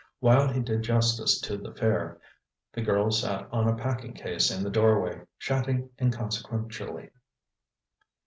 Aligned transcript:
While 0.19 0.47
he 0.47 0.61
did 0.61 0.81
justice 0.81 1.39
to 1.41 1.57
the 1.57 1.75
fare, 1.75 2.19
the 2.73 2.81
girl 2.81 3.11
sat 3.11 3.47
on 3.51 3.67
a 3.67 3.75
packing 3.75 4.13
case 4.13 4.49
in 4.49 4.63
the 4.63 4.71
doorway, 4.71 5.27
chatting 5.37 5.91
inconsequentially. 6.01 7.11